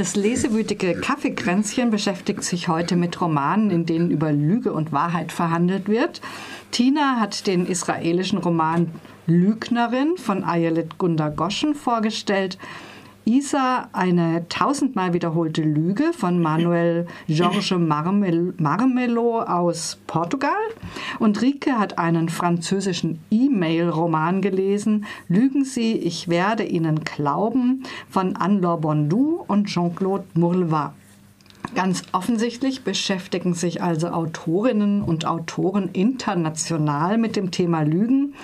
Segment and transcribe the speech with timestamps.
[0.00, 5.90] Das lesewütige Kaffeekränzchen beschäftigt sich heute mit Romanen, in denen über Lüge und Wahrheit verhandelt
[5.90, 6.22] wird.
[6.70, 8.90] Tina hat den israelischen Roman
[9.26, 12.56] Lügnerin von Ayelet Gunda Goschen vorgestellt.
[13.24, 20.52] Isa eine tausendmal wiederholte Lüge von Manuel Jorge Marmel Marmelo aus Portugal.
[21.18, 28.80] Und Rike hat einen französischen E-Mail-Roman gelesen, Lügen Sie, ich werde Ihnen glauben, von Anne-Laure
[28.80, 30.94] Bondou und Jean-Claude Mourleva.
[31.74, 38.34] Ganz offensichtlich beschäftigen sich also Autorinnen und Autoren international mit dem Thema Lügen.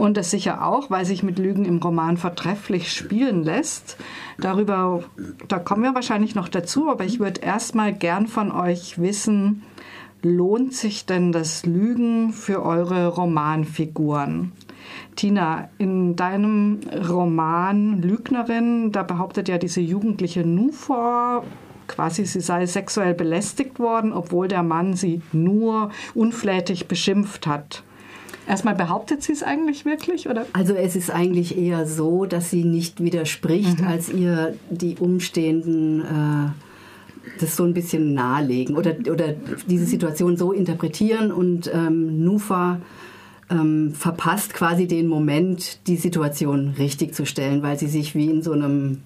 [0.00, 3.98] Und das sicher auch, weil sich mit Lügen im Roman vortrefflich spielen lässt.
[4.38, 5.04] Darüber,
[5.46, 9.60] da kommen wir wahrscheinlich noch dazu, aber ich würde erstmal gern von euch wissen,
[10.22, 14.52] lohnt sich denn das Lügen für eure Romanfiguren?
[15.16, 21.44] Tina, in deinem Roman Lügnerin, da behauptet ja diese jugendliche Nufor,
[21.88, 27.82] quasi sie sei sexuell belästigt worden, obwohl der Mann sie nur unflätig beschimpft hat.
[28.50, 30.28] Erstmal behauptet sie es eigentlich wirklich?
[30.28, 30.44] Oder?
[30.54, 33.86] Also es ist eigentlich eher so, dass sie nicht widerspricht, mhm.
[33.86, 39.34] als ihr die Umstehenden äh, das so ein bisschen nahelegen oder, oder
[39.68, 42.80] diese Situation so interpretieren und ähm, Nufa
[43.50, 48.42] ähm, verpasst quasi den Moment, die Situation richtig zu stellen, weil sie sich wie in
[48.42, 49.02] so einem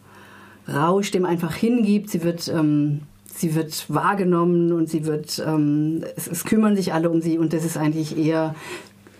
[0.67, 2.08] Rausch dem einfach hingibt.
[2.08, 3.03] Sie wird ähm,
[3.36, 7.53] sie wird wahrgenommen und sie wird, ähm, es, es, kümmern sich alle um sie und
[7.53, 8.55] das ist eigentlich eher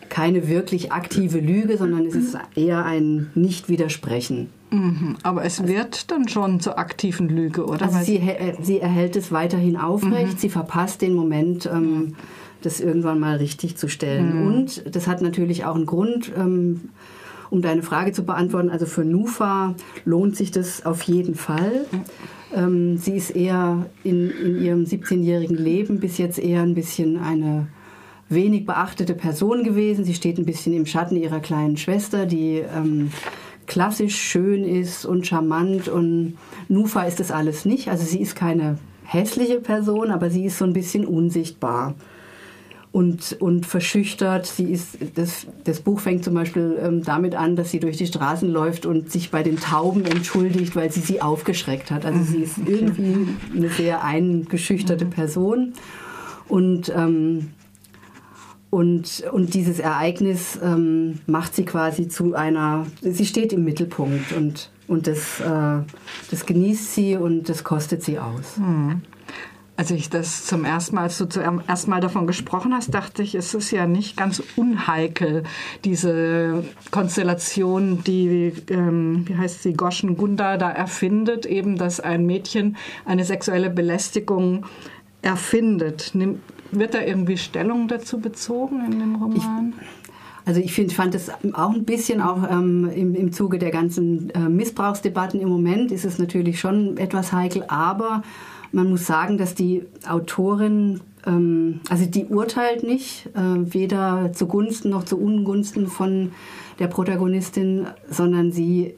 [0.09, 4.49] keine wirklich aktive Lüge, sondern es ist eher ein Nicht-Widersprechen.
[4.71, 7.87] Mhm, aber es wird dann schon zur aktiven Lüge, oder?
[7.87, 8.21] Also sie,
[8.61, 10.39] sie erhält es weiterhin aufrecht, mhm.
[10.39, 12.15] sie verpasst den Moment, ähm,
[12.63, 14.41] das irgendwann mal richtig zu stellen.
[14.41, 14.47] Mhm.
[14.47, 16.33] Und das hat natürlich auch einen Grund.
[16.37, 16.81] Ähm,
[17.51, 21.87] um deine Frage zu beantworten, also für Nufa lohnt sich das auf jeden Fall.
[22.53, 27.69] Ähm, sie ist eher in, in ihrem 17-jährigen Leben bis jetzt eher ein bisschen eine
[28.29, 30.05] wenig beachtete Person gewesen.
[30.05, 33.11] Sie steht ein bisschen im Schatten ihrer kleinen Schwester, die ähm,
[33.67, 35.89] klassisch schön ist und charmant.
[35.89, 36.37] Und
[36.69, 37.89] Nufa ist das alles nicht.
[37.89, 41.95] Also sie ist keine hässliche Person, aber sie ist so ein bisschen unsichtbar
[42.95, 44.47] und, und verschüchtert.
[44.47, 48.07] Sie ist, das, das Buch fängt zum Beispiel ähm, damit an, dass sie durch die
[48.07, 52.07] Straßen läuft und sich bei den Tauben entschuldigt, weil sie sie aufgeschreckt hat.
[52.07, 55.73] Also sie ist irgendwie eine sehr eingeschüchterte Person.
[56.47, 57.51] Und ähm,
[58.75, 64.69] und, und dieses Ereignis ähm, macht sie quasi zu einer, sie steht im Mittelpunkt und,
[64.89, 65.79] und das, äh,
[66.29, 68.57] das genießt sie und das kostet sie aus.
[68.57, 69.03] Hm.
[69.77, 73.23] Als ich das zum ersten Mal, als du zum ersten Mal davon gesprochen hast, dachte
[73.23, 75.45] ich, es ist ja nicht ganz unheikel,
[75.85, 82.77] diese Konstellation, die, ähm, wie heißt sie, Goschen Gunda da erfindet, eben, dass ein Mädchen
[83.05, 84.67] eine sexuelle Belästigung
[85.25, 86.13] erfindet.
[86.71, 89.75] Wird da irgendwie Stellung dazu bezogen in dem Roman?
[89.77, 89.87] Ich
[90.47, 94.29] also ich find, fand es auch ein bisschen auch ähm, im, im Zuge der ganzen
[94.31, 98.23] äh, Missbrauchsdebatten im Moment ist es natürlich schon etwas heikel, aber
[98.71, 105.05] man muss sagen, dass die Autorin, ähm, also die urteilt nicht, äh, weder zugunsten noch
[105.05, 106.33] zu Ungunsten von
[106.79, 108.95] der Protagonistin, sondern sie,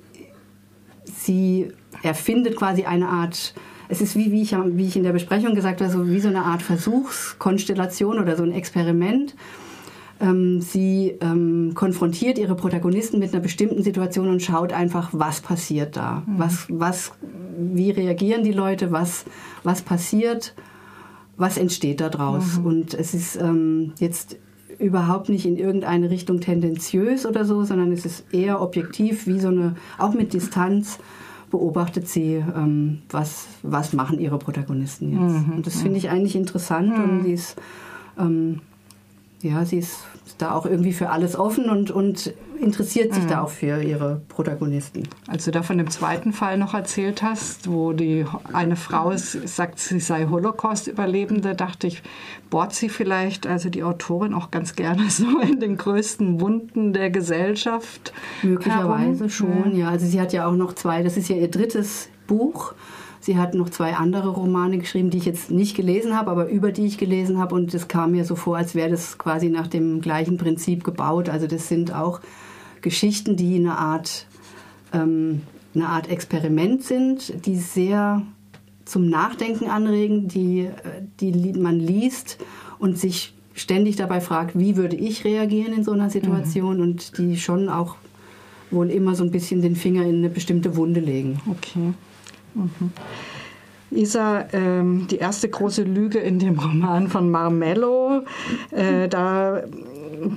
[1.05, 1.69] sie
[2.03, 3.55] erfindet quasi eine Art
[3.89, 6.29] es ist wie, wie, ich, wie ich in der Besprechung gesagt habe, so wie so
[6.29, 9.35] eine Art Versuchskonstellation oder so ein Experiment.
[10.19, 15.97] Ähm, sie ähm, konfrontiert ihre Protagonisten mit einer bestimmten Situation und schaut einfach, was passiert
[15.97, 16.23] da.
[16.27, 16.39] Mhm.
[16.39, 17.13] Was, was,
[17.59, 19.27] wie reagieren die Leute, was,
[19.63, 20.55] was passiert,
[21.37, 22.59] was entsteht daraus.
[22.59, 22.67] Mhm.
[22.67, 24.37] Und es ist ähm, jetzt
[24.79, 29.49] überhaupt nicht in irgendeine Richtung tendenziös oder so, sondern es ist eher objektiv, wie so
[29.49, 30.99] eine, auch mit Distanz,
[31.57, 35.47] beobachtet sie, ähm, was, was machen ihre Protagonisten jetzt.
[35.47, 35.55] Mhm.
[35.55, 37.05] Und das finde ich eigentlich interessant mhm.
[37.05, 37.57] und sie ist,
[38.19, 38.61] ähm,
[39.41, 40.01] ja, sie ist
[40.37, 43.29] da auch irgendwie für alles offen und, und interessiert sich mhm.
[43.29, 45.05] da auch für ihre Protagonisten.
[45.27, 49.49] Als du da von dem zweiten Fall noch erzählt hast, wo die eine Frau ist,
[49.49, 52.03] sagt, sie sei Holocaust-Überlebende, dachte ich,
[52.51, 57.11] bohrt sie vielleicht, also die Autorin auch ganz gerne so in den größten Wunden der
[57.11, 58.13] Gesellschaft?
[58.43, 59.31] Möglicherweise herum.
[59.31, 59.89] schon, ja.
[59.89, 62.75] Also sie hat ja auch noch zwei, das ist ja ihr drittes Buch.
[63.21, 66.71] Sie hat noch zwei andere Romane geschrieben, die ich jetzt nicht gelesen habe, aber über
[66.71, 67.57] die ich gelesen habe.
[67.57, 71.29] Und es kam mir so vor, als wäre das quasi nach dem gleichen Prinzip gebaut.
[71.29, 72.21] Also das sind auch
[72.87, 74.27] Geschichten, die eine Art,
[74.93, 75.43] ähm,
[75.75, 78.23] eine Art Experiment sind, die sehr
[78.85, 80.69] zum Nachdenken anregen, die,
[81.19, 82.39] die man liest
[82.79, 86.83] und sich ständig dabei fragt, wie würde ich reagieren in so einer Situation mhm.
[86.83, 87.97] und die schon auch
[88.71, 91.41] wohl immer so ein bisschen den Finger in eine bestimmte Wunde legen.
[91.51, 91.93] Okay.
[92.55, 92.93] Mhm.
[93.91, 98.23] Isa, ähm, die erste große Lüge in dem Roman von Marmello,
[98.71, 99.65] äh, da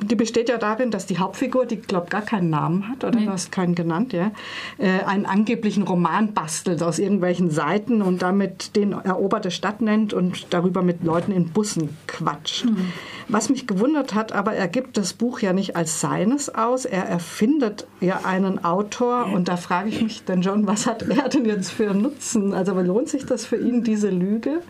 [0.04, 3.26] die besteht ja darin, dass die Hauptfigur, die glaube gar keinen Namen hat, oder nee.
[3.26, 4.32] du hast keinen genannt, ja,
[4.78, 10.54] äh, einen angeblichen Roman bastelt aus irgendwelchen Seiten und damit den eroberte Stadt nennt und
[10.54, 12.66] darüber mit Leuten in Bussen quatscht.
[12.66, 12.92] Mhm.
[13.28, 17.06] Was mich gewundert hat, aber er gibt das Buch ja nicht als seines aus, er
[17.06, 21.46] erfindet ja einen Autor und da frage ich mich dann schon, was hat er denn
[21.46, 22.54] jetzt für einen Nutzen?
[22.54, 24.62] Also lohnt sich das für ihn, diese Lüge?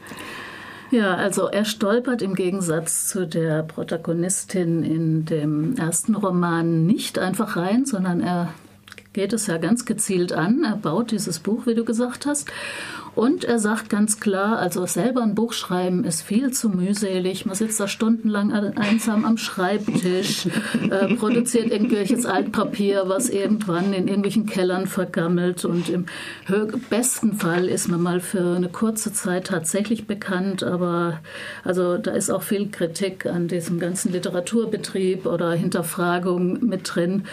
[0.92, 7.56] Ja, also er stolpert im Gegensatz zu der Protagonistin in dem ersten Roman nicht einfach
[7.56, 8.54] rein, sondern er
[9.14, 10.64] geht es ja ganz gezielt an.
[10.64, 12.50] Er baut dieses Buch, wie du gesagt hast.
[13.16, 17.46] Und er sagt ganz klar, also selber ein Buch schreiben ist viel zu mühselig.
[17.46, 20.48] Man sitzt da stundenlang einsam am Schreibtisch,
[20.90, 25.66] äh, produziert irgendwelches Altpapier, was irgendwann in irgendwelchen Kellern vergammelt.
[25.66, 26.06] Und im
[26.90, 30.64] besten Fall ist man mal für eine kurze Zeit tatsächlich bekannt.
[30.64, 31.20] Aber
[31.64, 37.24] also da ist auch viel Kritik an diesem ganzen Literaturbetrieb oder Hinterfragung mit drin.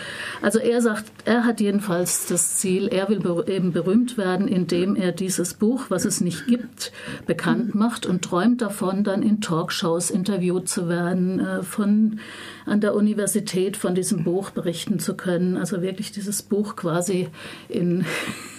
[0.43, 5.13] Also er sagt, er hat jedenfalls das Ziel, er will eben berühmt werden, indem er
[5.13, 6.93] dieses Buch Buch, was es nicht gibt,
[7.27, 12.21] bekannt macht und träumt davon, dann in Talkshows interviewt zu werden, äh, von
[12.67, 15.57] an der Universität von diesem Buch berichten zu können.
[15.57, 17.29] Also wirklich dieses Buch quasi
[17.69, 18.05] in,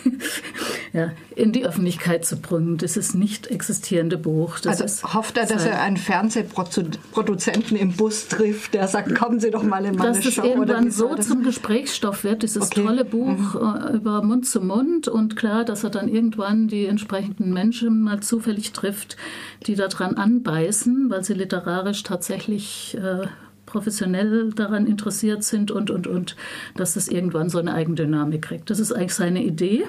[0.94, 2.78] ja, in die Öffentlichkeit zu bringen.
[2.78, 4.60] Das ist nicht existierende Buch.
[4.60, 9.52] Das also hofft er, dass er einen Fernsehproduzenten im Bus trifft, der sagt, kommen Sie
[9.52, 10.30] doch mal in meine dass Show.
[10.30, 12.84] Dass es irgendwann so zum Gesprächsstoff wird, dieses okay.
[12.84, 13.96] tolle Buch mhm.
[13.96, 18.72] Über Mund zu Mund und klar, dass er dann irgendwann die entsprechenden Menschen mal zufällig
[18.72, 19.18] trifft,
[19.66, 23.28] die daran anbeißen, weil sie literarisch tatsächlich äh,
[23.68, 26.36] professionell daran interessiert sind und, und, und,
[26.76, 28.72] dass das irgendwann so eine Eigendynamik kriegt.
[28.72, 29.86] Das ist eigentlich seine Idee.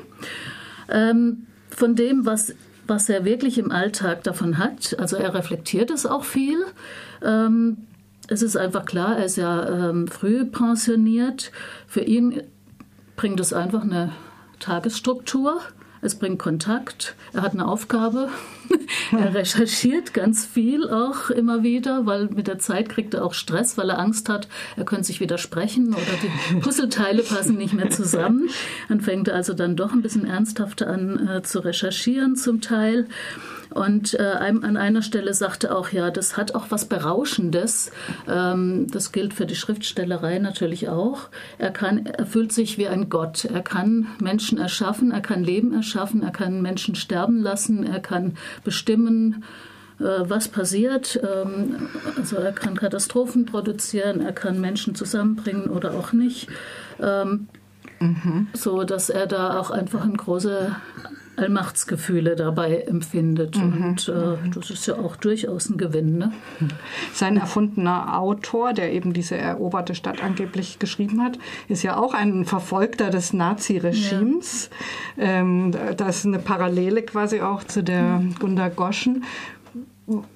[0.90, 2.54] Ähm, von dem, was,
[2.86, 6.58] was er wirklich im Alltag davon hat, also er reflektiert es auch viel.
[7.22, 7.78] Ähm,
[8.28, 11.50] es ist einfach klar, er ist ja ähm, früh pensioniert.
[11.86, 12.42] Für ihn
[13.16, 14.12] bringt es einfach eine
[14.58, 15.60] Tagesstruktur
[16.00, 18.28] es bringt Kontakt, er hat eine Aufgabe,
[19.12, 23.76] er recherchiert ganz viel auch immer wieder, weil mit der Zeit kriegt er auch Stress,
[23.78, 28.48] weil er Angst hat, er könnte sich widersprechen oder die Puzzleteile passen nicht mehr zusammen.
[28.88, 33.06] Dann fängt er also dann doch ein bisschen ernsthafter an äh, zu recherchieren zum Teil.
[33.70, 37.90] Und äh, an einer Stelle sagte auch, ja, das hat auch was Berauschendes.
[38.28, 41.28] Ähm, das gilt für die Schriftstellerei natürlich auch.
[41.58, 43.44] Er, kann, er fühlt sich wie ein Gott.
[43.44, 48.36] Er kann Menschen erschaffen, er kann Leben erschaffen, er kann Menschen sterben lassen, er kann
[48.64, 49.44] bestimmen,
[50.00, 51.20] äh, was passiert.
[51.22, 56.48] Ähm, also er kann Katastrophen produzieren, er kann Menschen zusammenbringen oder auch nicht.
[57.00, 57.48] Ähm,
[58.00, 58.48] mhm.
[58.54, 60.74] So dass er da auch einfach eine große
[61.38, 63.56] Allmachtsgefühle dabei empfindet.
[63.56, 63.84] Mhm.
[63.84, 66.18] Und äh, das ist ja auch durchaus ein Gewinn.
[66.18, 66.32] Ne?
[67.12, 71.38] Sein erfundener Autor, der eben diese eroberte Stadt angeblich geschrieben hat,
[71.68, 74.70] ist ja auch ein Verfolgter des Nazi-Regimes.
[75.16, 75.24] Ja.
[75.24, 78.34] Ähm, da ist eine Parallele quasi auch zu der mhm.
[78.38, 79.24] Gunda Goschen.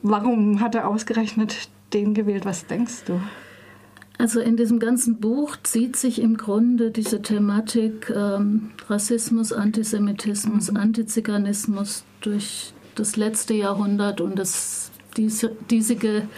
[0.02, 2.44] Warum hat er ausgerechnet den gewählt?
[2.44, 3.20] Was denkst du?
[4.22, 10.76] Also in diesem ganzen Buch zieht sich im Grunde diese Thematik ähm, Rassismus, Antisemitismus, mhm.
[10.76, 16.28] Antiziganismus durch das letzte Jahrhundert und das dies, diesige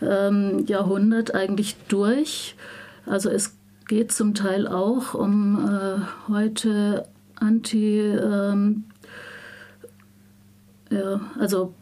[0.00, 2.56] ähm, Jahrhundert eigentlich durch.
[3.04, 3.54] Also es
[3.86, 8.84] geht zum Teil auch um äh, heute Anti, ähm,
[10.90, 11.74] ja, also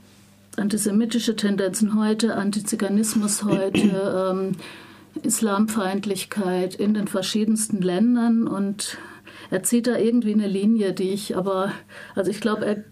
[0.57, 4.33] antisemitische Tendenzen heute, Antiziganismus heute.
[4.33, 4.57] Ähm,
[5.23, 8.99] Islamfeindlichkeit in den verschiedensten Ländern und
[9.51, 11.73] er zieht da irgendwie eine Linie, die ich aber,
[12.15, 12.85] also ich glaube, er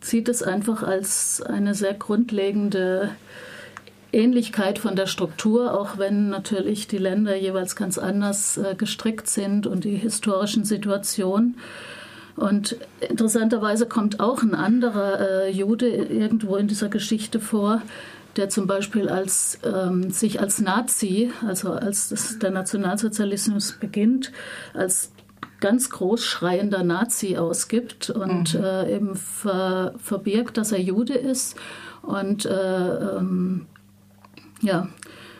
[0.00, 3.10] zieht es einfach als eine sehr grundlegende
[4.12, 9.66] Ähnlichkeit von der Struktur, auch wenn natürlich die Länder jeweils ganz anders äh, gestrickt sind
[9.66, 11.58] und die historischen Situationen.
[12.36, 17.82] Und interessanterweise kommt auch ein anderer äh, Jude irgendwo in dieser Geschichte vor,
[18.36, 24.32] der zum Beispiel als, ähm, sich als Nazi, also als der Nationalsozialismus beginnt,
[24.72, 25.12] als
[25.60, 28.64] ganz groß schreiender Nazi ausgibt und mhm.
[28.64, 31.56] äh, eben ver, verbirgt, dass er Jude ist
[32.02, 33.66] und äh, ähm,
[34.60, 34.88] ja,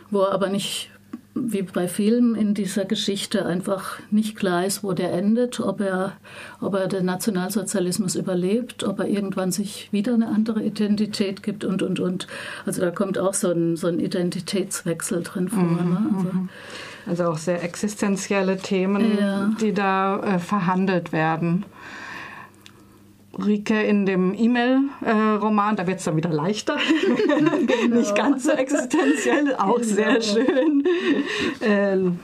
[0.09, 0.89] wo er aber nicht
[1.35, 6.13] wie bei vielen in dieser Geschichte einfach nicht klar ist, wo der endet, ob er,
[6.61, 11.83] ob er den Nationalsozialismus überlebt, ob er irgendwann sich wieder eine andere Identität gibt und,
[11.83, 12.27] und, und.
[12.65, 15.63] Also da kommt auch so ein, so ein Identitätswechsel drin vor.
[15.63, 15.97] Mhm, ne?
[16.15, 16.49] also, mhm.
[17.05, 19.51] also, auch sehr existenzielle Themen, ja.
[19.59, 21.65] die da äh, verhandelt werden.
[23.37, 26.77] Rike in dem E-Mail-Roman, da wird es dann wieder leichter,
[27.27, 27.51] genau.
[27.99, 29.87] nicht ganz so existenziell, auch genau.
[29.87, 30.83] sehr schön.
[31.61, 32.19] Ähm,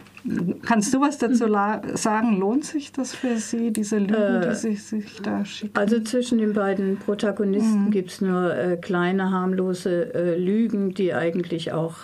[0.63, 1.47] Kannst du was dazu
[1.95, 2.37] sagen?
[2.39, 5.75] Lohnt sich das für Sie, diese Lügen, äh, die Sie sich da schicken?
[5.75, 7.91] Also zwischen den beiden Protagonisten mhm.
[7.91, 11.95] gibt es nur äh, kleine, harmlose äh, Lügen, die eigentlich auch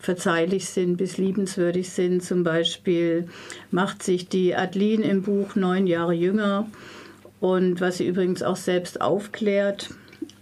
[0.00, 2.24] verzeihlich sind bis liebenswürdig sind.
[2.24, 3.28] Zum Beispiel
[3.70, 6.66] macht sich die Adeline im Buch neun Jahre jünger
[7.40, 9.90] und was sie übrigens auch selbst aufklärt.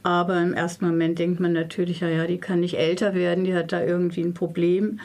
[0.02, 3.55] Aber im ersten Moment denkt man natürlich, ja, ja, die kann nicht älter werden, die
[3.55, 5.00] hat da irgendwie ein Problem.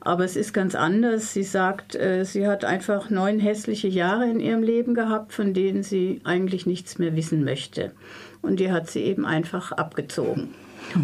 [0.00, 1.32] Aber es ist ganz anders.
[1.32, 5.82] Sie sagt, äh, sie hat einfach neun hässliche Jahre in ihrem Leben gehabt, von denen
[5.82, 7.92] sie eigentlich nichts mehr wissen möchte.
[8.40, 10.54] Und die hat sie eben einfach abgezogen.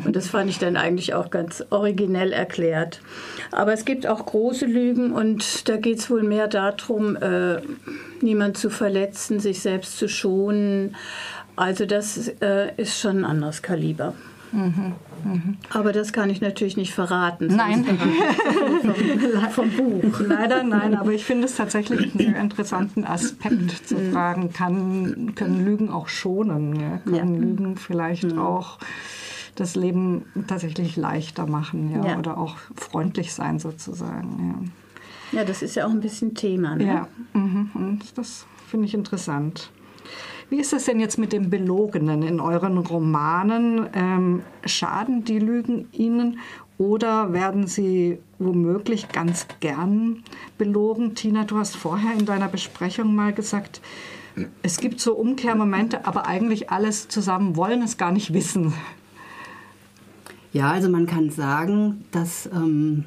[0.05, 3.01] Und das fand ich dann eigentlich auch ganz originell erklärt.
[3.53, 7.61] Aber es gibt auch große Lügen und da geht es wohl mehr darum, äh,
[8.21, 10.97] niemand zu verletzen, sich selbst zu schonen.
[11.57, 14.15] Also das äh, ist schon ein anderes Kaliber.
[14.53, 14.95] Mhm.
[15.71, 17.47] Aber das kann ich natürlich nicht verraten.
[17.49, 17.85] Nein.
[19.51, 20.21] vom, vom, Buch.
[20.21, 24.13] Leider nein, aber ich finde es tatsächlich einen sehr interessanten Aspekt zu mhm.
[24.13, 26.79] fragen, kann, können Lügen auch schonen?
[26.79, 26.99] Ja?
[26.99, 27.41] Können ja.
[27.41, 28.39] Lügen vielleicht mhm.
[28.39, 28.79] auch
[29.55, 32.07] das Leben tatsächlich leichter machen ja?
[32.07, 32.19] ja?
[32.19, 34.73] oder auch freundlich sein sozusagen.
[35.33, 36.77] Ja, ja das ist ja auch ein bisschen Thema.
[36.77, 36.87] Ne?
[36.87, 37.71] Ja, mhm.
[37.75, 39.71] und das finde ich interessant.
[40.51, 43.89] Wie ist es denn jetzt mit dem Belogenen in euren Romanen?
[43.95, 46.39] Ähm, schaden die Lügen Ihnen
[46.77, 50.23] oder werden Sie womöglich ganz gern
[50.59, 51.15] belogen?
[51.15, 53.81] Tina, du hast vorher in deiner Besprechung mal gesagt,
[54.63, 58.75] es gibt so Umkehrmomente, aber eigentlich alles zusammen wollen es gar nicht wissen.
[60.55, 63.05] Ja, also man kann sagen, dass ähm,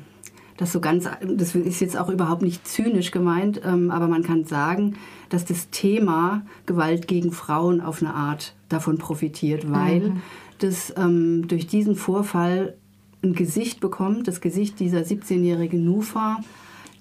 [0.58, 4.44] das so ganz, das ist jetzt auch überhaupt nicht zynisch gemeint, ähm, aber man kann
[4.44, 4.98] sagen,
[5.30, 10.22] dass das Thema Gewalt gegen Frauen auf eine Art davon profitiert, weil mhm.
[10.60, 12.75] das ähm, durch diesen Vorfall
[13.24, 16.42] ein Gesicht bekommt, das Gesicht dieser 17-jährigen Nufa,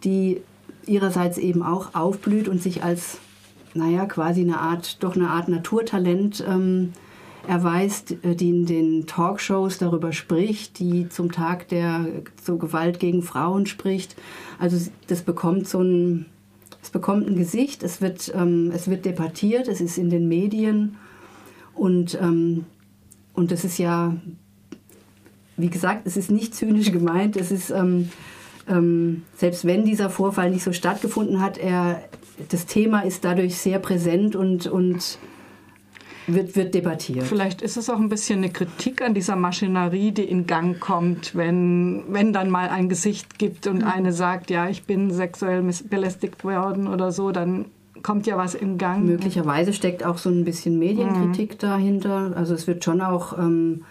[0.04, 0.40] die
[0.86, 3.18] ihrerseits eben auch aufblüht und sich als,
[3.74, 6.92] naja, quasi eine Art, doch eine Art Naturtalent ähm,
[7.46, 12.06] erweist, äh, die in den Talkshows darüber spricht, die zum Tag der
[12.42, 14.16] so Gewalt gegen Frauen spricht.
[14.58, 16.26] Also das bekommt so ein,
[16.82, 20.96] es bekommt ein Gesicht, es wird, ähm, es wird debattiert, es ist in den Medien
[21.74, 22.64] und, ähm,
[23.34, 24.16] und das ist ja,
[25.56, 28.10] wie gesagt, es ist nicht zynisch gemeint, es ist, ähm,
[28.68, 32.02] ähm, selbst wenn dieser Vorfall nicht so stattgefunden hat, er,
[32.48, 35.18] das Thema ist dadurch sehr präsent und, und
[36.26, 37.24] wird, wird debattiert.
[37.26, 41.34] Vielleicht ist es auch ein bisschen eine Kritik an dieser Maschinerie, die in Gang kommt,
[41.34, 43.88] wenn, wenn dann mal ein Gesicht gibt und mhm.
[43.88, 47.66] eine sagt, ja, ich bin sexuell belästigt worden oder so, dann
[48.02, 49.04] kommt ja was in Gang.
[49.04, 51.58] Möglicherweise steckt auch so ein bisschen Medienkritik mhm.
[51.58, 52.32] dahinter.
[52.36, 53.84] Also es wird schon auch ähm,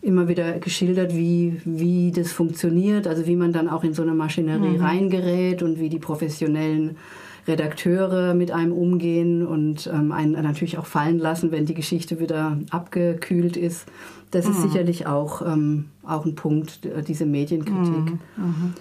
[0.00, 4.14] immer wieder geschildert, wie, wie das funktioniert, also wie man dann auch in so eine
[4.14, 4.84] Maschinerie mhm.
[4.84, 6.96] reingerät und wie die professionellen
[7.48, 12.58] Redakteure mit einem umgehen und ähm, einen natürlich auch fallen lassen, wenn die Geschichte wieder
[12.70, 13.86] abgekühlt ist.
[14.30, 14.52] Das mhm.
[14.52, 18.12] ist sicherlich auch, ähm, auch ein Punkt, äh, diese Medienkritik.
[18.12, 18.20] Mhm.
[18.36, 18.74] Mhm.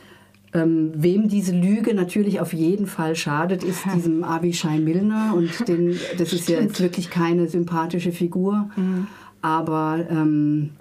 [0.54, 5.34] Ähm, wem diese Lüge natürlich auf jeden Fall schadet, ist diesem Abishai Milner.
[5.36, 8.70] Und den, das ist ja jetzt wirklich keine sympathische Figur.
[8.76, 9.08] Mhm.
[9.42, 10.72] Aber ähm,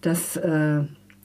[0.00, 0.82] das, äh,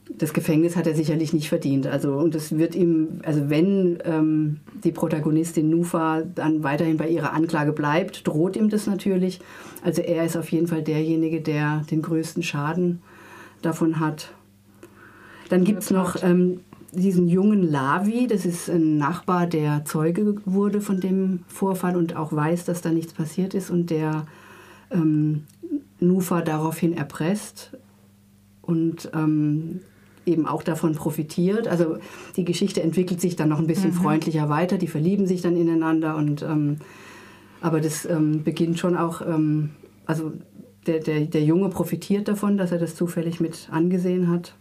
[0.10, 1.88] das Gefängnis hat er sicherlich nicht verdient.
[1.88, 7.34] Also, und es wird ihm, also wenn ähm, die Protagonistin Nufa dann weiterhin bei ihrer
[7.34, 9.40] Anklage bleibt, droht ihm das natürlich.
[9.84, 13.02] Also er ist auf jeden Fall derjenige, der den größten Schaden
[13.62, 14.32] davon hat.
[15.50, 16.60] Dann gibt es noch ähm,
[16.92, 22.32] diesen jungen Lavi, das ist ein Nachbar, der Zeuge wurde von dem Vorfall und auch
[22.32, 24.26] weiß, dass da nichts passiert ist und der
[24.92, 25.44] ähm,
[26.00, 27.72] Nufa daraufhin erpresst.
[28.62, 29.82] Und ähm,
[30.26, 31.68] eben auch davon profitiert.
[31.68, 31.98] Also
[32.36, 33.96] die Geschichte entwickelt sich dann noch ein bisschen mhm.
[33.96, 36.78] freundlicher weiter, die verlieben sich dann ineinander und ähm,
[37.62, 39.72] aber das ähm, beginnt schon auch, ähm,
[40.06, 40.34] also
[40.86, 44.54] der, der, der Junge profitiert davon, dass er das zufällig mit angesehen hat.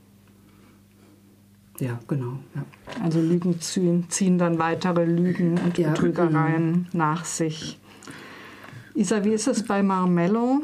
[1.81, 2.39] Ja, genau.
[2.55, 2.65] Ja.
[3.03, 6.99] Also Lügen ziehen, ziehen dann weitere Lügen und ja, Betrügereien ja.
[6.99, 7.79] nach sich.
[8.95, 10.63] Isa, wie ist es bei Marmello?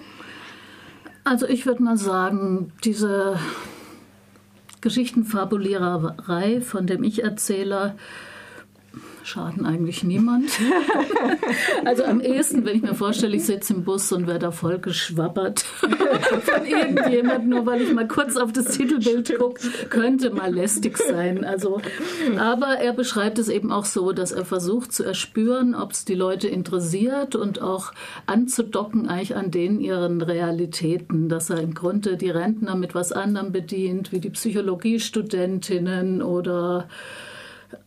[1.24, 3.38] Also ich würde mal sagen, diese
[4.80, 7.96] Geschichtenfabuliererei von dem Ich-Erzähler
[9.24, 10.50] schaden eigentlich niemand.
[11.84, 14.78] also am ehesten, wenn ich mir vorstelle, ich sitze im Bus und werde da voll
[14.78, 15.60] geschwabbert
[16.42, 21.44] von irgendjemand, nur weil ich mal kurz auf das Titelbild gucke, könnte mal lästig sein.
[21.44, 21.80] Also,
[22.38, 26.14] aber er beschreibt es eben auch so, dass er versucht zu erspüren, ob es die
[26.14, 27.92] Leute interessiert und auch
[28.26, 33.52] anzudocken eigentlich an den ihren Realitäten, dass er im Grunde die Rentner mit was anderem
[33.52, 36.88] bedient, wie die Psychologiestudentinnen oder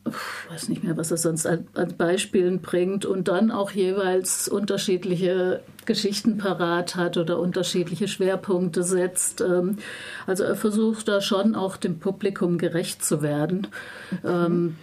[0.06, 5.62] ich weiß nicht mehr, was er sonst an, Beispielen bringt und dann auch jeweils unterschiedliche
[5.86, 9.42] Geschichten parat hat oder unterschiedliche Schwerpunkte setzt.
[9.42, 9.78] Ähm,
[10.28, 13.68] also er versucht da schon auch dem Publikum gerecht zu werden.
[14.24, 14.76] Mhm.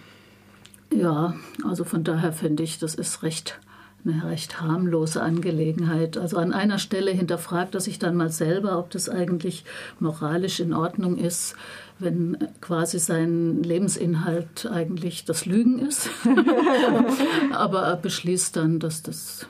[0.93, 3.59] Ja, also von daher finde ich, das ist recht
[4.03, 6.17] eine recht harmlose Angelegenheit.
[6.17, 9.63] Also an einer Stelle hinterfragt er sich dann mal selber, ob das eigentlich
[9.99, 11.55] moralisch in Ordnung ist,
[12.01, 16.09] wenn quasi sein Lebensinhalt eigentlich das Lügen ist.
[17.51, 19.47] Aber er beschließt dann, dass das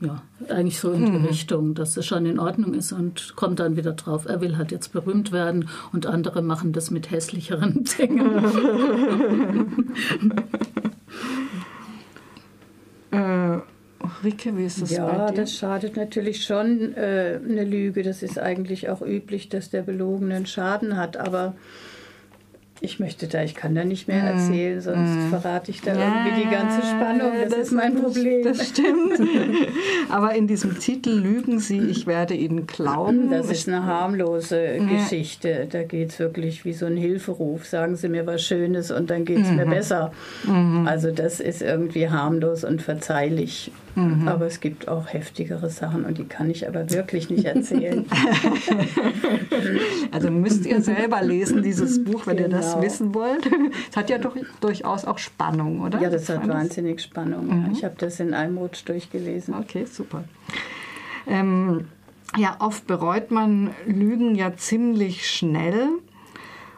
[0.00, 1.24] ja, eigentlich so in die mhm.
[1.24, 4.70] Richtung, dass es schon in Ordnung ist und kommt dann wieder drauf, er will halt
[4.70, 8.44] jetzt berühmt werden und andere machen das mit hässlicheren Dingen.
[13.10, 13.58] äh,
[14.24, 15.40] Rike, wie ist das ja, bei dir?
[15.40, 18.02] das schadet natürlich schon äh, eine Lüge.
[18.02, 21.16] Das ist eigentlich auch üblich, dass der Belogene einen Schaden hat.
[21.16, 21.54] Aber
[22.80, 24.38] ich möchte da, ich kann da nicht mehr mhm.
[24.38, 25.28] erzählen, sonst mm.
[25.30, 27.32] verrate ich da ja, irgendwie die ganze Spannung.
[27.42, 28.44] Das, das ist mein Problem.
[28.44, 29.18] Das stimmt.
[30.08, 33.30] Aber in diesem Titel Lügen Sie, ich werde Ihnen glauben.
[33.30, 34.78] Das ist eine harmlose.
[34.88, 35.66] Geschichte.
[35.70, 37.66] Da geht es wirklich wie so ein Hilferuf.
[37.66, 39.56] Sagen Sie mir was Schönes und dann geht es mhm.
[39.56, 40.12] mir besser.
[40.44, 40.86] Mhm.
[40.86, 43.72] Also das ist irgendwie harmlos und verzeihlich.
[43.98, 44.28] Mhm.
[44.28, 48.04] Aber es gibt auch heftigere Sachen und die kann ich aber wirklich nicht erzählen.
[50.12, 52.48] also müsst ihr selber lesen, dieses Buch, wenn genau.
[52.48, 52.84] ihr das genau.
[52.84, 53.48] wissen wollt.
[53.90, 56.00] Es hat ja doch durchaus auch Spannung, oder?
[56.00, 57.46] Ja, das hat wahnsinnig Spannung.
[57.46, 57.72] Mhm.
[57.72, 59.54] Ich habe das in einem Rutsch durchgelesen.
[59.54, 60.24] Okay, super.
[61.26, 61.88] Ähm,
[62.36, 65.88] ja, oft bereut man Lügen ja ziemlich schnell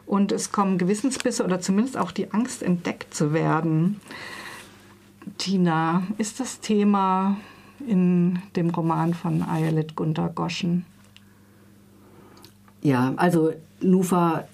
[0.07, 4.01] und es kommen Gewissensbisse oder zumindest auch die Angst, entdeckt zu werden.
[5.39, 7.37] Tina, ist das Thema
[7.87, 10.85] in dem Roman von Ayelet Gunter Goschen?
[12.83, 14.45] Ja, also Nufa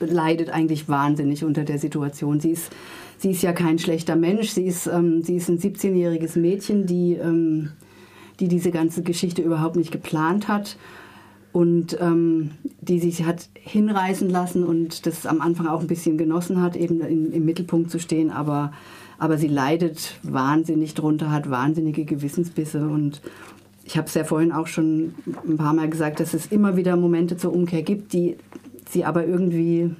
[0.00, 2.40] leidet eigentlich wahnsinnig unter der Situation.
[2.40, 2.72] Sie ist,
[3.18, 4.50] sie ist ja kein schlechter Mensch.
[4.50, 7.70] Sie ist, ähm, sie ist ein 17-jähriges Mädchen, die, ähm,
[8.40, 10.76] die diese ganze Geschichte überhaupt nicht geplant hat
[11.52, 16.60] und ähm, die sich hat hinreißen lassen und das am Anfang auch ein bisschen genossen
[16.62, 18.30] hat, eben in, im Mittelpunkt zu stehen.
[18.30, 18.72] Aber,
[19.18, 23.20] aber sie leidet wahnsinnig drunter, hat wahnsinnige Gewissensbisse und
[23.84, 25.14] ich habe es ja vorhin auch schon
[25.46, 28.36] ein paar Mal gesagt, dass es immer wieder Momente zur Umkehr gibt, die
[28.92, 29.94] sie aber irgendwie,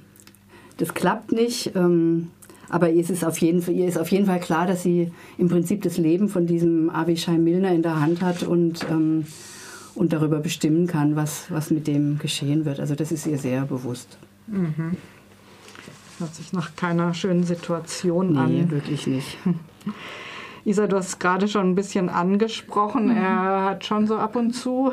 [0.77, 1.75] das klappt nicht.
[1.75, 2.29] Ähm,
[2.69, 5.83] aber ihr ist, auf jeden, ihr ist auf jeden Fall klar, dass sie im Prinzip
[5.83, 9.25] das Leben von diesem Avishai Milner in der Hand hat und, ähm,
[9.95, 12.79] und darüber bestimmen kann, was, was mit dem geschehen wird.
[12.79, 14.17] Also das ist ihr sehr bewusst.
[14.47, 14.97] Mhm.
[16.19, 18.71] Hört sich nach keiner schönen Situation nee, an.
[18.71, 19.37] Wirklich nicht.
[20.65, 23.17] Isa, du hast gerade schon ein bisschen angesprochen, mhm.
[23.17, 24.91] er hat schon so ab und zu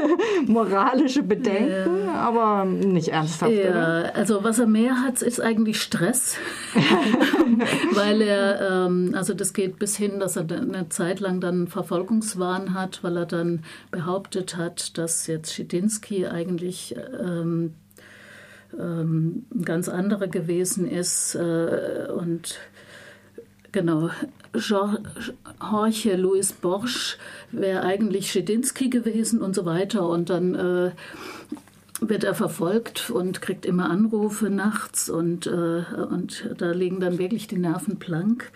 [0.46, 2.14] moralische Bedenken, ja.
[2.14, 3.52] aber nicht ernsthaft.
[3.52, 4.16] Ja, oder?
[4.16, 6.36] also was er mehr hat, ist eigentlich Stress,
[7.94, 12.74] weil er, ähm, also das geht bis hin, dass er eine Zeit lang dann Verfolgungswahn
[12.74, 17.74] hat, weil er dann behauptet hat, dass jetzt Schidinsky eigentlich ähm,
[18.76, 22.58] ähm, ein ganz anderer gewesen ist äh, und
[23.72, 24.10] Genau.
[24.54, 27.16] Jorge Louis Borsch
[27.50, 30.08] wäre eigentlich Schedinsky gewesen und so weiter.
[30.08, 30.90] Und dann äh,
[32.08, 37.46] wird er verfolgt und kriegt immer Anrufe nachts und, äh, und da liegen dann wirklich
[37.46, 38.50] die Nerven blank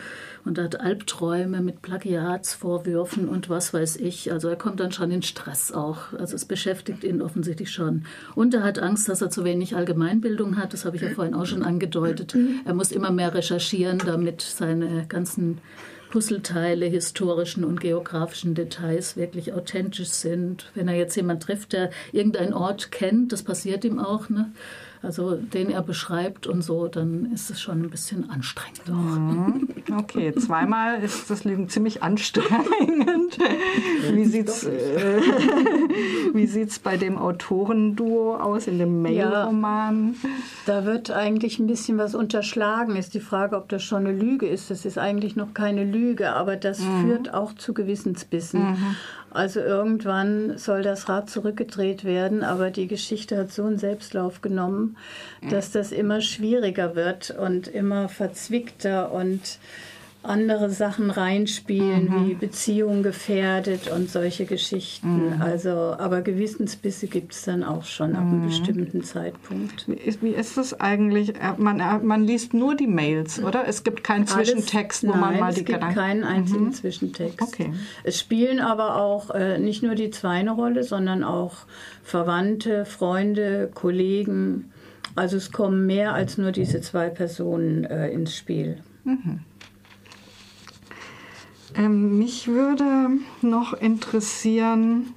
[0.44, 4.32] und hat Albträume mit Plagiatsvorwürfen und was weiß ich.
[4.32, 6.12] Also er kommt dann schon in Stress auch.
[6.18, 8.04] Also es beschäftigt ihn offensichtlich schon.
[8.34, 10.72] Und er hat Angst, dass er zu wenig Allgemeinbildung hat.
[10.72, 12.36] Das habe ich ja vorhin auch schon angedeutet.
[12.64, 15.58] Er muss immer mehr recherchieren, damit seine ganzen
[16.16, 20.70] Puzzleteile, historischen und geografischen Details wirklich authentisch sind.
[20.74, 24.50] Wenn er jetzt jemand trifft, der irgendeinen Ort kennt, das passiert ihm auch, ne?
[25.06, 28.88] Also den er beschreibt und so, dann ist es schon ein bisschen anstrengend.
[28.88, 29.68] Mhm.
[29.96, 33.38] Okay, zweimal ist das Leben ziemlich anstrengend.
[34.10, 35.20] Wie sieht es äh,
[36.34, 40.16] wie sieht's bei dem Autorenduo aus in dem Mail-Roman?
[40.22, 40.28] Ja,
[40.66, 42.96] da wird eigentlich ein bisschen was unterschlagen.
[42.96, 44.70] Ist die Frage, ob das schon eine Lüge ist.
[44.70, 47.02] Das ist eigentlich noch keine Lüge, aber das mhm.
[47.02, 48.70] führt auch zu Gewissensbissen.
[48.70, 48.96] Mhm.
[49.30, 54.96] Also irgendwann soll das Rad zurückgedreht werden, aber die Geschichte hat so einen Selbstlauf genommen,
[55.50, 59.58] dass das immer schwieriger wird und immer verzwickter und
[60.28, 62.28] andere Sachen reinspielen, mhm.
[62.28, 65.34] wie Beziehung gefährdet und solche Geschichten.
[65.36, 65.42] Mhm.
[65.42, 68.16] Also, aber Gewissensbisse gibt es dann auch schon mhm.
[68.16, 68.46] ab einem mhm.
[68.46, 69.86] bestimmten Zeitpunkt.
[69.88, 71.36] Wie ist, das eigentlich?
[71.36, 73.66] Äh, man, äh, man liest nur die Mails, oder?
[73.66, 75.86] Es gibt keinen Zwischentext, wo Alles, man mal die Gedanken...
[75.86, 76.72] es gibt keinen einzigen mhm.
[76.72, 77.42] Zwischentext.
[77.42, 77.72] Okay.
[78.04, 81.66] Es spielen aber auch äh, nicht nur die zwei eine Rolle, sondern auch
[82.02, 84.70] Verwandte, Freunde, Kollegen.
[85.14, 88.78] Also es kommen mehr als nur diese zwei Personen äh, ins Spiel.
[89.04, 89.40] Mhm.
[91.74, 93.10] Ähm, mich würde
[93.42, 95.14] noch interessieren,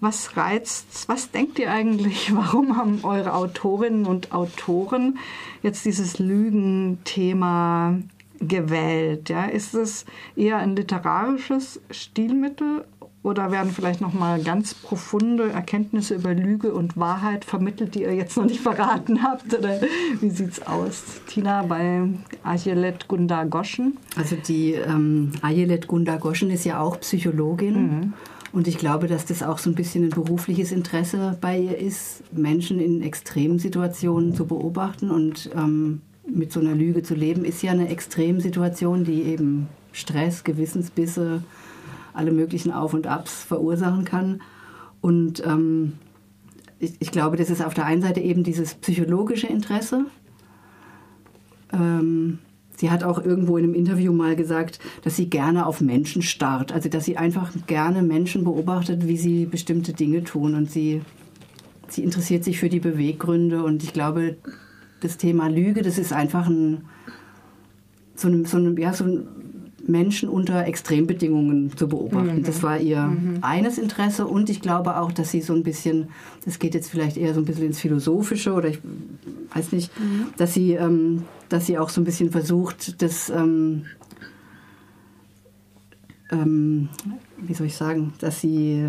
[0.00, 5.18] was reizt, was denkt ihr eigentlich, warum haben eure Autorinnen und Autoren
[5.62, 7.98] jetzt dieses Lügenthema
[8.40, 9.28] gewählt?
[9.28, 9.44] Ja?
[9.44, 10.04] Ist es
[10.36, 12.84] eher ein literarisches Stilmittel
[13.22, 18.14] oder werden vielleicht noch mal ganz profunde Erkenntnisse über Lüge und Wahrheit vermittelt, die ihr
[18.14, 19.56] jetzt noch nicht verraten habt?
[19.56, 19.80] Oder
[20.20, 22.08] wie sieht's aus, Tina, bei
[22.42, 23.96] Ajelet Gundagoschen?
[24.16, 27.74] Also die ähm, Ajelet Gundagoschen ist ja auch Psychologin.
[27.74, 28.12] Mhm.
[28.52, 32.22] Und ich glaube, dass das auch so ein bisschen ein berufliches Interesse bei ihr ist,
[32.32, 35.10] Menschen in extremen Situationen zu beobachten.
[35.10, 40.44] Und ähm, mit so einer Lüge zu leben, ist ja eine Extremsituation, die eben Stress,
[40.44, 41.42] Gewissensbisse,
[42.14, 44.40] alle möglichen Auf und Abs verursachen kann.
[45.00, 45.94] Und ähm,
[46.78, 50.06] ich, ich, glaube, das ist auf der einen Seite eben dieses psychologische Interesse.
[51.72, 52.38] Ähm,
[52.76, 56.72] sie hat auch irgendwo in einem Interview mal gesagt, dass sie gerne auf Menschen starrt.
[56.72, 60.54] Also dass sie einfach gerne Menschen beobachtet, wie sie bestimmte Dinge tun.
[60.54, 61.02] Und sie,
[61.88, 63.62] sie interessiert sich für die Beweggründe.
[63.64, 64.36] Und ich glaube,
[65.00, 66.84] das Thema Lüge, das ist einfach ein,
[68.14, 69.26] so, ein, so, ein, ja, so ein
[69.86, 72.38] Menschen unter Extrembedingungen zu beobachten.
[72.38, 72.42] Mhm.
[72.44, 73.38] Das war ihr mhm.
[73.42, 76.08] eines Interesse und ich glaube auch, dass sie so ein bisschen,
[76.44, 78.78] das geht jetzt vielleicht eher so ein bisschen ins Philosophische oder ich
[79.54, 80.26] weiß nicht, mhm.
[80.36, 83.86] dass sie, ähm, dass sie auch so ein bisschen versucht, das, ähm,
[86.30, 86.88] ähm,
[87.38, 88.88] wie soll ich sagen, dass sie,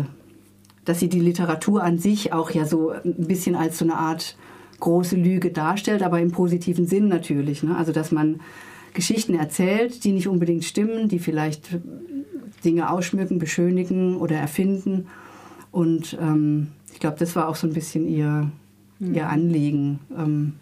[0.84, 4.36] dass sie die Literatur an sich auch ja so ein bisschen als so eine Art
[4.80, 7.62] große Lüge darstellt, aber im positiven Sinn natürlich.
[7.62, 7.76] Ne?
[7.76, 8.40] Also dass man
[8.94, 11.68] Geschichten erzählt, die nicht unbedingt stimmen, die vielleicht
[12.64, 15.08] Dinge ausschmücken, beschönigen oder erfinden.
[15.70, 18.50] Und ähm, ich glaube, das war auch so ein bisschen ihr,
[19.00, 19.98] ihr Anliegen.
[20.16, 20.54] Ähm,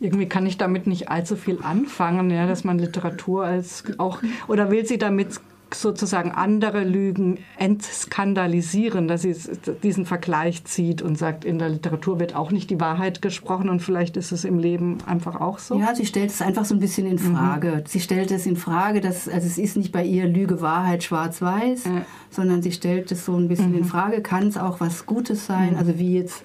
[0.00, 4.70] irgendwie kann ich damit nicht allzu viel anfangen, ja, dass man Literatur als auch oder
[4.70, 5.40] will sie damit
[5.74, 9.34] sozusagen andere Lügen entskandalisieren, dass sie
[9.82, 13.80] diesen Vergleich zieht und sagt, in der Literatur wird auch nicht die Wahrheit gesprochen und
[13.80, 15.78] vielleicht ist es im Leben einfach auch so.
[15.78, 17.34] Ja, sie stellt es einfach so ein bisschen in mhm.
[17.34, 17.68] Frage.
[17.68, 17.82] Mhm.
[17.86, 21.84] Sie stellt es in Frage, dass also es ist nicht bei ihr Lüge, Wahrheit, Schwarz-Weiß,
[21.84, 22.02] ja.
[22.30, 23.78] sondern sie stellt es so ein bisschen mhm.
[23.78, 24.22] in Frage.
[24.22, 25.72] Kann es auch was Gutes sein?
[25.72, 25.78] Mhm.
[25.78, 26.44] Also wie jetzt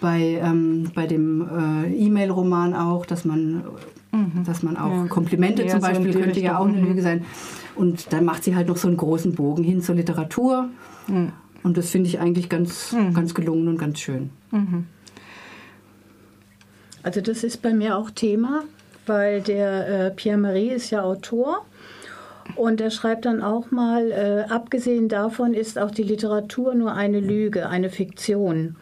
[0.00, 3.64] bei, ähm, bei dem äh, E-Mail-Roman auch, dass man,
[4.12, 4.44] mhm.
[4.46, 5.06] dass man auch ja.
[5.06, 7.24] Komplimente ja, zum Beispiel so könnte ja auch eine Lüge sein.
[7.76, 10.68] Und dann macht sie halt noch so einen großen Bogen hin zur Literatur.
[11.06, 11.32] Mhm.
[11.62, 13.14] Und das finde ich eigentlich ganz, mhm.
[13.14, 14.30] ganz gelungen und ganz schön.
[14.50, 14.86] Mhm.
[17.02, 18.64] Also das ist bei mir auch Thema,
[19.06, 21.64] weil der äh, Pierre Marie ist ja Autor.
[22.56, 27.20] Und er schreibt dann auch mal, äh, abgesehen davon ist auch die Literatur nur eine
[27.20, 28.76] Lüge, eine Fiktion,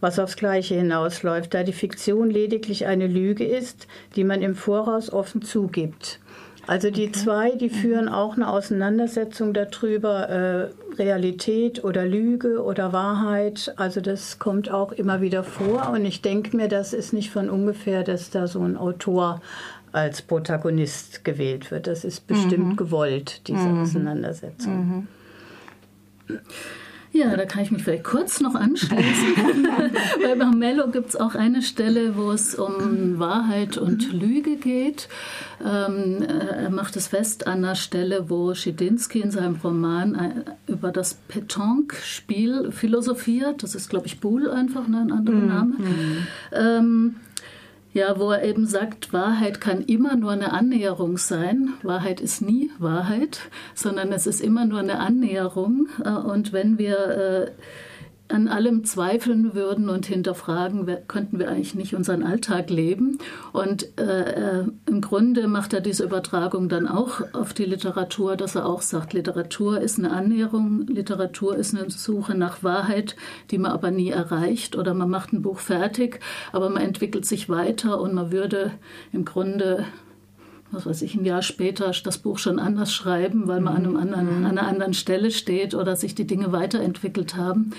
[0.00, 5.10] was aufs Gleiche hinausläuft, da die Fiktion lediglich eine Lüge ist, die man im Voraus
[5.10, 6.20] offen zugibt.
[6.66, 7.12] Also die okay.
[7.12, 13.72] zwei, die führen auch eine Auseinandersetzung darüber, äh, Realität oder Lüge oder Wahrheit.
[13.76, 15.90] Also das kommt auch immer wieder vor.
[15.90, 19.40] Und ich denke mir, das ist nicht von ungefähr, dass da so ein Autor
[19.92, 21.86] als Protagonist gewählt wird.
[21.86, 22.76] Das ist bestimmt mhm.
[22.76, 23.82] gewollt, diese mhm.
[23.82, 25.08] Auseinandersetzung.
[26.28, 26.38] Mhm.
[27.12, 29.68] Ja, da kann ich mich vielleicht kurz noch anschließen.
[30.22, 35.08] Bei Marmello gibt es auch eine Stelle, wo es um Wahrheit und Lüge geht.
[35.64, 40.70] Ähm, äh, er macht es fest an einer Stelle, wo Schidinsky in seinem Roman äh,
[40.72, 43.62] über das Petanque-Spiel philosophiert.
[43.62, 45.46] Das ist, glaube ich, Boule einfach, ne, ein anderer mhm.
[45.46, 45.76] Name.
[46.52, 47.16] Ähm,
[47.96, 51.72] ja, wo er eben sagt, Wahrheit kann immer nur eine Annäherung sein.
[51.82, 53.40] Wahrheit ist nie Wahrheit,
[53.74, 55.88] sondern es ist immer nur eine Annäherung.
[56.04, 57.50] Äh, und wenn wir äh,
[58.28, 63.18] an allem zweifeln würden und hinterfragen, könnten wir eigentlich nicht unseren Alltag leben.
[63.52, 68.54] Und äh, äh, im Grunde macht er diese Übertragung dann auch auf die Literatur, dass
[68.54, 73.16] er auch sagt, Literatur ist eine Annäherung, Literatur ist eine Suche nach Wahrheit,
[73.50, 74.76] die man aber nie erreicht.
[74.76, 76.20] Oder man macht ein Buch fertig,
[76.52, 78.72] aber man entwickelt sich weiter und man würde
[79.12, 79.84] im Grunde
[80.72, 83.96] was weiß ich, ein Jahr später das Buch schon anders schreiben, weil man an, einem
[83.96, 87.72] anderen, an einer anderen Stelle steht oder sich die Dinge weiterentwickelt haben.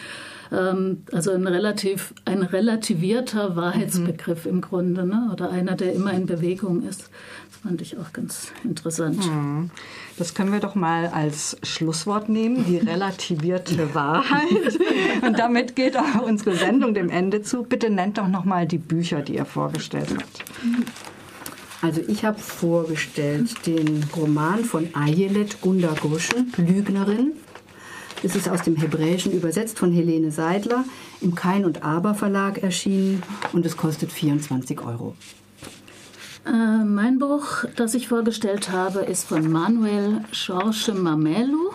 [0.52, 4.52] Ähm, also ein relativ ein relativierter Wahrheitsbegriff mhm.
[4.52, 5.30] im Grunde, ne?
[5.34, 7.10] oder einer, der immer in Bewegung ist.
[7.50, 9.26] Das fand ich auch ganz interessant.
[9.26, 9.72] Mhm.
[10.18, 14.80] Das können wir doch mal als Schlusswort nehmen, die relativierte Wahrheit.
[15.22, 17.64] Und damit geht auch unsere Sendung dem Ende zu.
[17.64, 20.44] Bitte nennt doch noch mal die Bücher, die ihr vorgestellt habt.
[21.82, 27.34] Also ich habe vorgestellt den Roman von Ayelet Gundagoschen, Lügnerin.
[28.23, 30.86] Es ist aus dem Hebräischen übersetzt von Helene Seidler,
[31.21, 33.21] im Kein und Aber Verlag erschienen
[33.53, 35.15] und es kostet 24 Euro.
[36.45, 41.71] Äh, mein Buch, das ich vorgestellt habe, ist von Manuel Jorge Mamelu.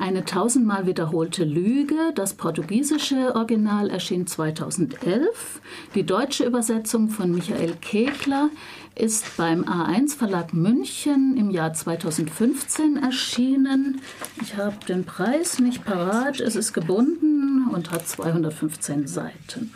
[0.00, 2.12] Eine tausendmal wiederholte Lüge.
[2.14, 5.60] Das portugiesische Original erschien 2011.
[5.94, 8.48] Die deutsche Übersetzung von Michael Kekler
[8.94, 14.00] ist beim A1 Verlag München im Jahr 2015 erschienen.
[14.42, 16.40] Ich habe den Preis nicht parat.
[16.40, 19.72] Es ist gebunden und hat 215 Seiten.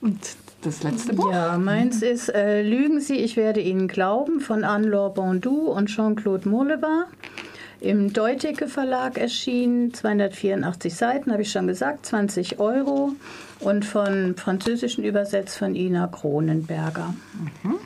[0.00, 0.18] Und
[0.62, 1.32] das letzte Buch?
[1.32, 6.48] Ja, meins ist äh, Lügen Sie, ich werde Ihnen glauben von Anne-Laure Bondou und Jean-Claude
[6.48, 7.06] Molebar.
[7.80, 13.12] Im Deutecke Verlag erschienen, 284 Seiten, habe ich schon gesagt, 20 Euro
[13.60, 17.14] und von Französischen übersetzt von Ina Kronenberger.
[17.62, 17.78] Mhm.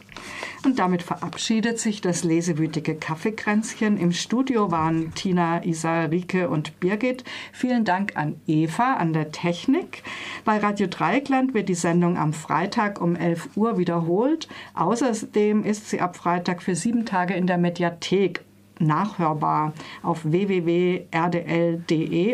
[0.64, 3.96] Und damit verabschiedet sich das lesewütige Kaffeekränzchen.
[3.96, 7.24] Im Studio waren Tina, Isa, Rike und Birgit.
[7.52, 10.04] Vielen Dank an Eva an der Technik.
[10.44, 14.46] Bei Radio Dreieckland wird die Sendung am Freitag um 11 Uhr wiederholt.
[14.74, 18.44] Außerdem ist sie ab Freitag für sieben Tage in der Mediathek
[18.78, 21.02] nachhörbar auf www.rdl.de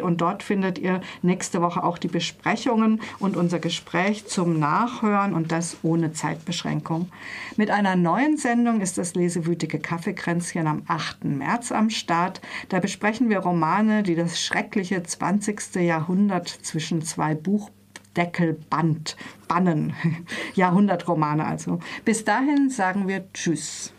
[0.03, 5.53] und dort findet ihr nächste Woche auch die Besprechungen und unser Gespräch zum Nachhören und
[5.53, 7.11] das ohne Zeitbeschränkung.
[7.57, 11.25] Mit einer neuen Sendung ist das lesewütige Kaffeekränzchen am 8.
[11.25, 12.41] März am Start.
[12.69, 15.77] Da besprechen wir Romane, die das schreckliche 20.
[15.77, 19.95] Jahrhundert zwischen zwei Buchdeckelband bannen.
[20.55, 21.81] Jahrhundertromane also.
[22.05, 23.93] Bis dahin sagen wir Tschüss.